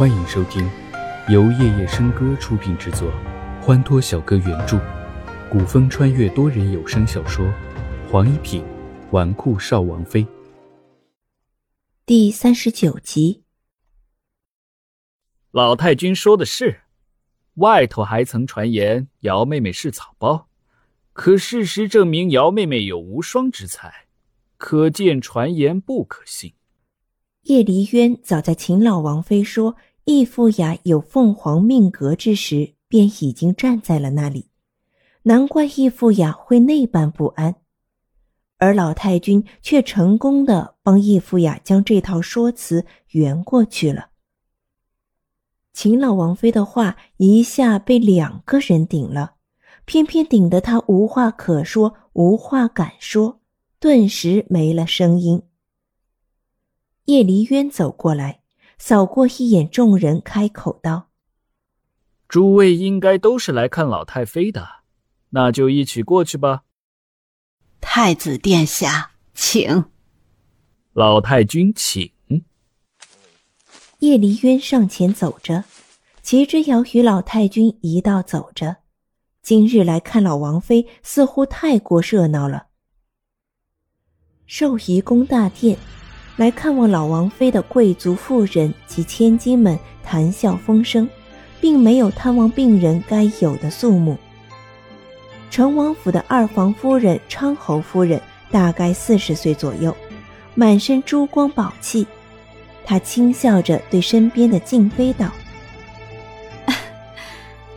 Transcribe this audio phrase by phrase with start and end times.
[0.00, 0.66] 欢迎收听，
[1.28, 3.12] 由夜夜笙歌出品制作，
[3.60, 4.80] 欢脱小哥原著，
[5.50, 7.44] 古风穿越多人有声小说
[8.10, 8.64] 《黄一品
[9.10, 10.24] 纨绔少王妃》
[12.06, 13.42] 第三十九集。
[15.50, 16.80] 老太君说的是，
[17.56, 20.48] 外头还曾传言姚妹妹是草包，
[21.12, 24.06] 可事实证明姚妹妹有无双之才，
[24.56, 26.54] 可见传言不可信。
[27.44, 29.76] 叶离渊早在秦老王妃说。
[30.12, 34.50] 义父雅有凤凰命格之时，便已经站在了那里，
[35.22, 37.54] 难怪义父雅会那般不安，
[38.58, 44.08] 而老太君却成功的帮义父雅将这套说辞圆过去了。
[45.72, 49.34] 秦老王妃的话一下被两个人顶了，
[49.84, 53.40] 偏偏顶得他无话可说，无话敢说，
[53.78, 55.40] 顿时没了声音。
[57.04, 58.39] 叶离渊走过来。
[58.80, 61.10] 扫过一眼众人，开口道
[62.26, 64.66] ：“诸位应该都是来看老太妃的，
[65.28, 66.62] 那就一起过去吧。”
[67.78, 69.84] 太子殿下，请。
[70.94, 72.10] 老太君，请。
[73.98, 75.64] 叶离渊上前走着，
[76.22, 78.78] 齐之遥与老太君一道走着。
[79.42, 82.68] 今日来看老王妃，似乎太过热闹了。
[84.46, 85.78] 寿仪宫大殿。
[86.40, 91.06] 来看望老王妃的贵族妇人及千金们谈笑风生，
[91.60, 94.16] 并没有探望病人该有的肃穆。
[95.50, 98.18] 成王府的二房夫人昌侯夫人
[98.50, 99.94] 大概四十岁左右，
[100.54, 102.06] 满身珠光宝气。
[102.86, 105.30] 她轻笑着对身边的静妃道：“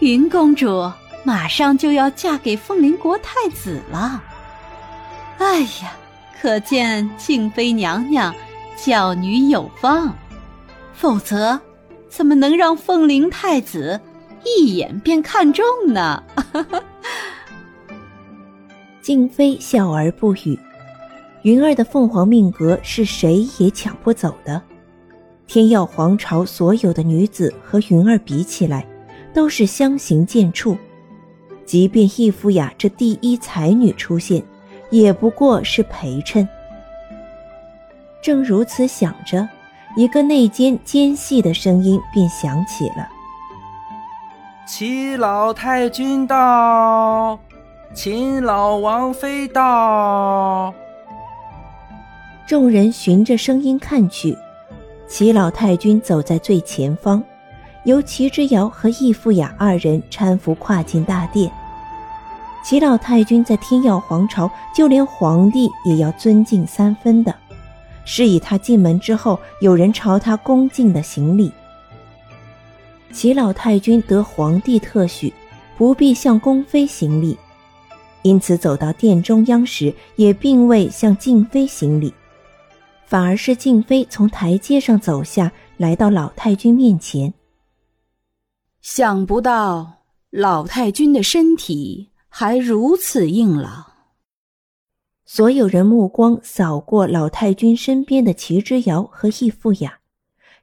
[0.00, 0.92] 云公主
[1.24, 4.22] 马上就要嫁给凤临国太子了。
[5.38, 5.96] 哎呀，
[6.38, 8.34] 可见静妃娘娘。”
[8.82, 10.10] 教女有方，
[10.94, 11.60] 否则
[12.08, 14.00] 怎么能让凤灵太子
[14.42, 15.62] 一眼便看中
[15.92, 16.22] 呢？
[19.02, 20.58] 静妃笑而不语。
[21.42, 24.62] 云儿的凤凰命格是谁也抢不走的。
[25.46, 28.86] 天耀皇朝所有的女子和云儿比起来，
[29.34, 30.76] 都是相形见绌。
[31.66, 34.42] 即便易夫雅这第一才女出现，
[34.90, 36.48] 也不过是陪衬。
[38.22, 39.48] 正如此想着，
[39.96, 43.08] 一个内奸奸细的声音便响起了
[44.68, 47.38] ：“齐老太君到，
[47.94, 50.72] 秦老王妃到。”
[52.46, 54.36] 众人循着声音看去，
[55.08, 57.22] 齐老太君走在最前方，
[57.84, 61.50] 由齐之遥和易富雅二人搀扶跨进大殿。
[62.62, 67.34] 齐老太君在天耀皇朝，就连皇帝也要尊敬三分的。
[68.12, 71.48] 是以他进门之后，有人朝他恭敬的行礼。
[73.12, 75.32] 齐老太君得皇帝特许，
[75.78, 77.38] 不必向宫妃行礼，
[78.22, 82.12] 因此走到殿中央时，也并未向静妃行礼，
[83.06, 87.32] 反而是静妃从台阶上走下来到老太君面前。
[88.82, 89.88] 想不到
[90.30, 93.89] 老太君的身体还如此硬朗。
[95.32, 100.00] 所有人目光扫过老太君身边的齐之遥和易富雅，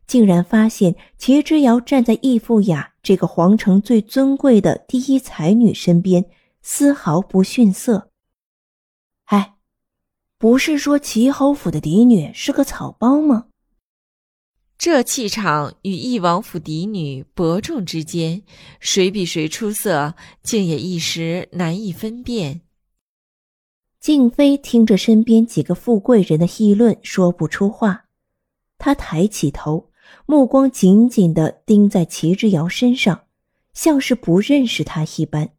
[0.06, 6.26] 竟然发现齐之遥站在易富雅这个皇城最尊贵的第一才女身边，
[6.62, 8.12] 丝毫不逊色。
[9.28, 9.54] 哎，
[10.38, 13.46] 不是说齐侯府的嫡女是个草包吗？
[14.78, 18.44] 这气场与翼王府嫡女伯仲之间，
[18.82, 20.14] 谁比谁出色，
[20.44, 22.64] 竟也一时难以分辨。
[24.08, 28.06] 静妃听着身边几个富贵人的议论，说不出话。
[28.78, 29.90] 她抬起头，
[30.26, 33.24] 目光紧紧地盯在齐之遥身上，
[33.74, 35.50] 像是不认识他一般。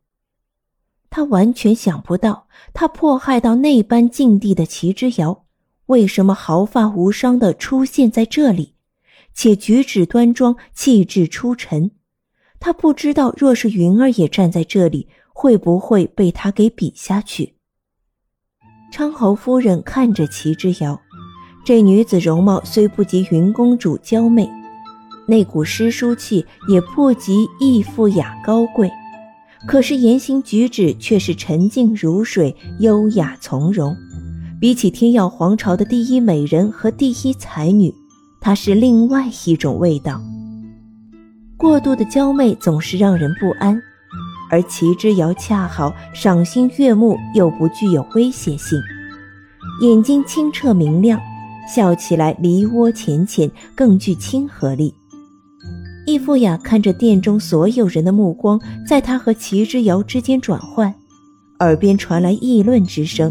[1.10, 5.44] 他完全想不到，他迫害到那般境地的齐之遥，
[5.84, 8.72] 为什么毫发无伤地出现在这里，
[9.34, 11.90] 且举止端庄，气质出尘。
[12.58, 17.57] 他不知道，若是云儿也站在这里，会不会被他给比下去。
[18.90, 21.00] 昌侯夫人看着齐之遥，
[21.64, 24.48] 这女子容貌虽不及云公主娇媚，
[25.26, 28.90] 那股诗书气也不及易富雅高贵，
[29.66, 33.94] 可是言行举止却是沉静如水，优雅从容。
[34.60, 37.94] 比起天耀皇朝的第一美人和第一才女，
[38.40, 40.20] 她是另外一种味道。
[41.56, 43.80] 过度的娇媚总是让人不安。
[44.50, 48.80] 而齐之遥恰好赏心悦目，又不具有威胁性，
[49.82, 51.20] 眼睛清澈明亮，
[51.72, 54.94] 笑起来梨涡浅浅，更具亲和力。
[56.06, 60.94] 易富雅看着殿中所有人的目光在他和齐之遥之间转换，
[61.60, 63.30] 耳边传来议论之声。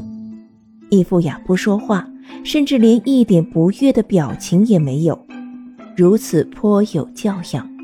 [0.90, 2.08] 易富雅不说话，
[2.44, 5.20] 甚至连一点不悦的表情也没有，
[5.96, 7.77] 如此颇有教养。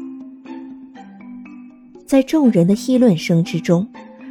[2.14, 3.88] 在众人的议论声之中，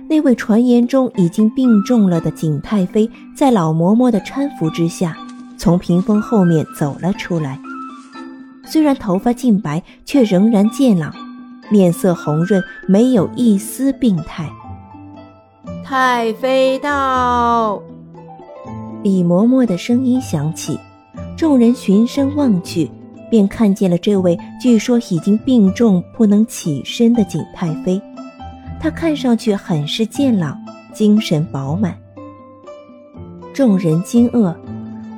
[0.09, 5.17] 那位传言中已经病重了的景太妃，在老嬷嬷的搀扶之下，
[5.59, 7.59] 从屏风后面走了出来。
[8.65, 11.13] 虽然头发尽白，却仍然健朗，
[11.73, 14.49] 面色红润，没有一丝病态。
[15.85, 17.83] 太妃到！
[19.03, 20.79] 李嬷嬷的声音响起，
[21.37, 22.89] 众人循声望去，
[23.33, 27.99] 便看见了这位据说已经病重不能起身的景太妃。
[28.79, 30.61] 她看上去很是健朗，
[30.93, 31.97] 精神饱满。
[33.55, 34.55] 众人惊愕，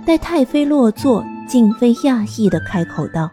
[0.06, 3.28] 待太妃落座，静妃讶异的开口道。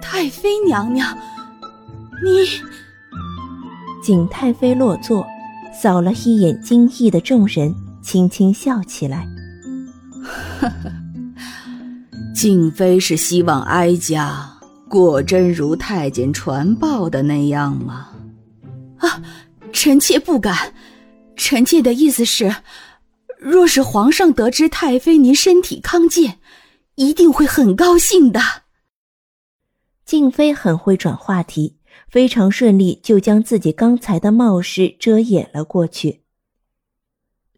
[0.00, 1.12] 太妃娘娘，
[2.22, 2.46] 你……
[4.04, 5.26] 景太妃落座，
[5.72, 9.26] 扫了一眼惊异的众人，轻轻笑起来。
[10.60, 10.92] 呵呵，
[12.32, 14.48] 静妃是希望哀家
[14.88, 18.08] 果真如太监传报的那样吗？
[18.98, 19.22] 啊，
[19.72, 20.74] 臣妾不敢。
[21.36, 22.54] 臣妾的意思是，
[23.38, 26.38] 若是皇上得知太妃您身体康健，
[26.94, 28.40] 一定会很高兴的。
[30.04, 31.78] 静妃很会转话题，
[32.08, 36.22] 非常顺利就将自己刚才的冒失遮掩了过去。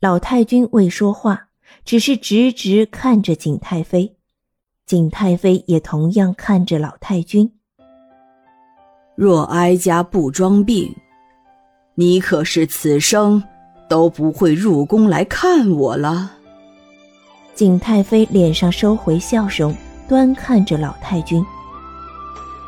[0.01, 1.49] 老太君未说话，
[1.85, 4.17] 只是直直看着景太妃，
[4.93, 7.51] 景太妃也同样看着老太君。
[9.15, 10.95] 若哀家不装病，
[11.95, 13.43] 你可是此生
[13.89, 16.33] 都不会入宫来看我了。
[17.55, 19.75] 景太妃脸上收回笑容，
[20.07, 21.43] 端看着老太君。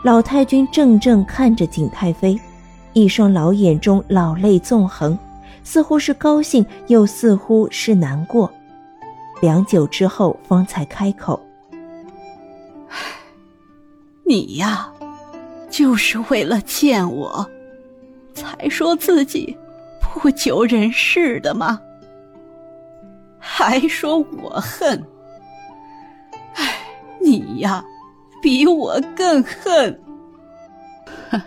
[0.02, 2.40] 老太君怔怔看着景太妃，
[2.94, 5.18] 一双老眼中老泪纵横，
[5.62, 8.50] 似乎是高兴，又似乎是难过。
[9.42, 11.38] 良久之后，方才开口
[14.26, 14.92] ：“你呀，
[15.70, 17.48] 就是为了见我，
[18.34, 19.56] 才说自己
[20.00, 21.80] 不久人世的吗？
[23.38, 25.04] 还说我恨？
[26.54, 26.78] 哎，
[27.20, 27.84] 你呀！”
[28.42, 29.98] 比我更恨，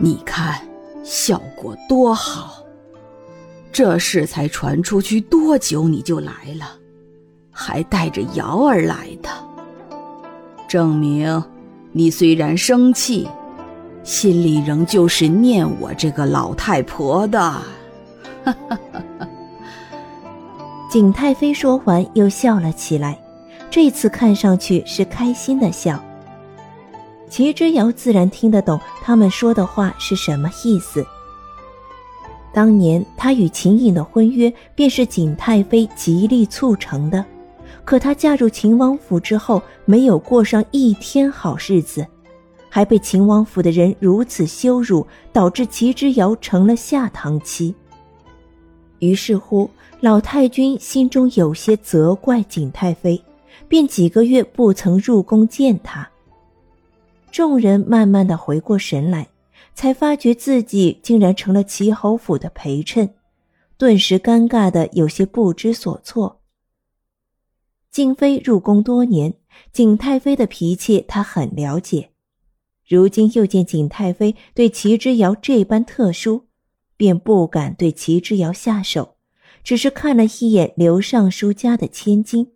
[0.00, 0.60] 你看
[1.04, 2.64] 效果多好！
[3.70, 6.76] 这事才传出去多久，你就来了，
[7.52, 9.30] 还带着瑶儿来的，
[10.70, 11.42] 证明
[11.90, 13.28] 你虽然生气，
[14.04, 17.40] 心里仍旧是念我这个老太婆的。
[18.44, 18.56] 哈
[20.88, 23.18] 景太妃说完，又笑了起来。
[23.68, 26.00] 这次看上去是开心的笑。
[27.28, 31.04] 齐之遥自然听得懂他们说的话是什么意思。
[32.54, 37.24] 当年他与秦颖的婚约便是景太妃极力促成的，
[37.84, 42.06] 可她嫁入秦王府之后，没有过上一天好日子，
[42.68, 47.74] 还被秦王府的人如此羞辱，导致齐之遥成了下堂妻。
[48.98, 49.68] 于是乎，
[50.00, 53.22] 老太君心中有些责怪景太妃。
[53.68, 56.08] 便几个月不曾入宫见她。
[57.30, 59.28] 众人慢慢的回过神来，
[59.74, 63.14] 才发觉自己竟然成了齐侯府的陪衬，
[63.76, 66.39] 顿时尴尬的有些不知所措。
[67.90, 69.34] 静妃入宫多年，
[69.72, 72.10] 景太妃的脾气她很了解，
[72.86, 76.46] 如今又见景太妃对齐之遥这般特殊，
[76.96, 79.16] 便不敢对齐之遥下手，
[79.64, 82.52] 只是看了一眼刘尚书家的千金。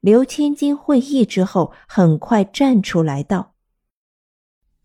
[0.00, 3.54] 刘千金会意之后，很快站出来道：“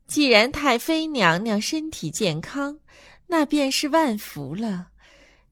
[0.07, 2.79] 既然太妃娘娘身体健康，
[3.27, 4.87] 那便是万福了。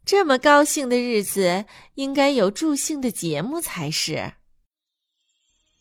[0.05, 1.65] 这么高兴的日子，
[1.95, 4.33] 应该有助兴的节目才是。”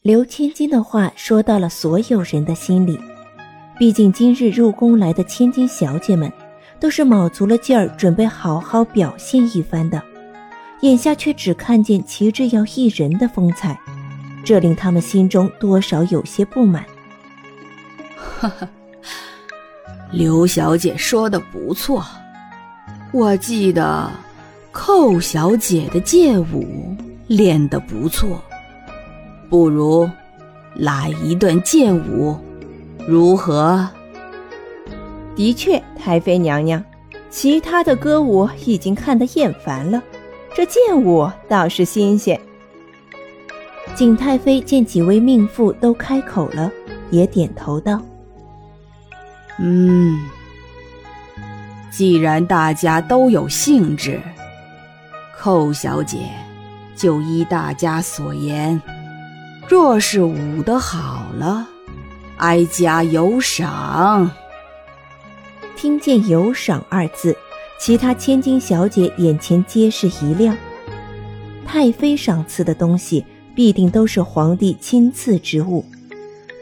[0.03, 2.99] 刘千金的话说到了所有人的心里。
[3.79, 6.31] 毕竟今日入宫来的千金小姐们，
[6.79, 10.03] 都是卯足了劲儿准备好好表现一番的。
[10.83, 13.79] 眼下却只看见齐之遥一人的风采，
[14.45, 16.85] 这令他们心中多少有些不满。
[18.17, 18.69] 哈哈，
[20.13, 22.03] 刘小姐说的不错，
[23.13, 24.09] 我记得
[24.71, 28.41] 寇小姐的剑舞练得不错，
[29.49, 30.09] 不如
[30.75, 32.39] 来一段剑舞，
[33.09, 33.89] 如何？
[35.35, 36.83] 的确，太妃娘娘，
[37.31, 40.01] 其他的歌舞已经看得厌烦了。
[40.55, 42.41] 这剑舞倒是新鲜。
[43.97, 46.71] 景太妃见几位命妇都开口了，
[47.11, 48.01] 也点头道
[49.59, 50.17] ：“嗯，
[51.91, 54.21] 既然大家都有兴致，
[55.37, 56.19] 寇小姐
[56.97, 58.81] 就依大家所言，
[59.69, 61.67] 若是舞得好了，
[62.39, 64.31] 哀家有赏。”
[65.77, 67.37] 听见“有赏”二字，
[67.79, 70.57] 其他千金小姐眼前皆是一亮。
[71.67, 73.25] 太妃赏赐的东西。
[73.53, 75.85] 必定都是皇帝亲赐之物，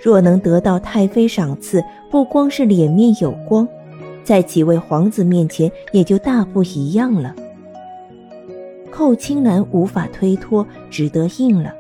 [0.03, 3.69] 若能得到太妃赏赐，不光是脸面有光，
[4.29, 7.35] 在几位皇子面前也就大不一样了。
[8.91, 11.73] 寇青兰无法推脱，只得应了。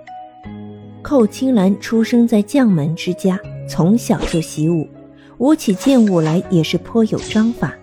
[1.02, 3.38] 寇青兰出生在将门之家，
[3.68, 4.88] 从小就习武，
[5.36, 7.74] 舞起剑舞来也是颇有章法，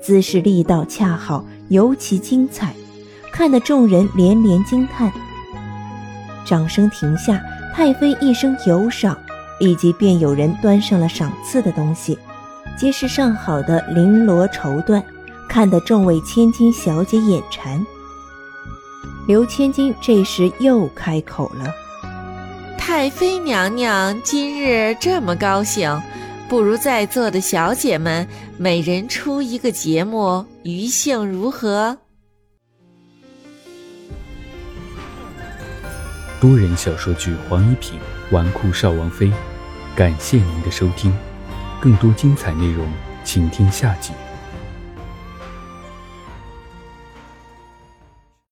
[0.00, 2.72] 姿势力道恰好，尤其精彩，
[3.32, 5.10] 看得众人连连惊叹。
[6.44, 7.42] 掌声停下，
[7.74, 9.18] 太妃一声有赏，
[9.58, 12.16] 立即便有人端上了赏赐的东西，
[12.76, 15.02] 皆是上好的绫罗绸缎，
[15.48, 17.84] 看得众位千金小姐眼馋。
[19.26, 21.74] 刘千金这时又开口了
[22.76, 25.98] ：“太妃娘娘今日这么高兴，
[26.50, 28.28] 不如在座的小姐们
[28.58, 31.96] 每人出一个节目，余兴如何？”
[36.38, 37.98] 多人小说剧《黄一品
[38.30, 39.28] 纨绔少王妃》，
[39.96, 41.10] 感谢您的收听，
[41.80, 42.86] 更多精彩内容，
[43.24, 44.12] 请听下集。